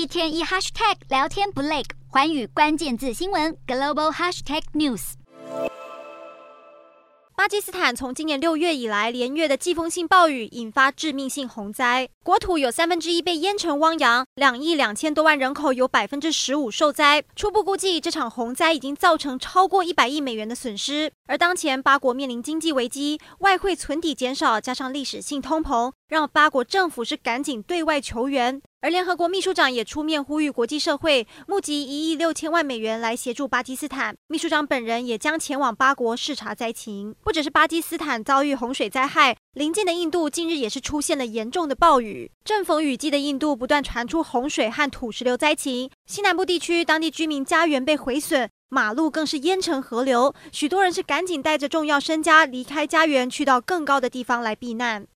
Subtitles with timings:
[0.00, 5.12] 一天一 hashtag 聊天不累，环宇关键字新闻 global hashtag news。
[7.36, 17.22] 巴基斯坦从今年六月以来连月的季风性暴雨引发致命性洪灾，国土有三分之一被淹成汪洋，两亿两千多万人口有百分之十五受灾。
[17.36, 21.12] 初步估计，这场洪灾已经造成超过一百亿美元的损失。
[21.26, 28.62] 而当前巴国面临经济危机，外汇存底减少，加上历史性通膨，让巴国政府是赶紧对外求援。
[28.82, 34.16] 而联合国秘书长也出面呼吁国际社会募集一亿六千万美元来协助巴基斯坦。
[34.26, 37.14] 秘书长本人也将前往巴国视察灾情。
[37.22, 42.32] 不只是巴基斯坦遭遇洪水灾害，邻近的印度近日也是出现了严重的暴雨。
[42.42, 55.06] 正逢雨季的印度不断传出洪水和土石流灾情，西南部地区当地居民家园被毁损，马路更是淹成河流，许多人是赶紧带着重要身家离开家园，去到更高的地方来避难。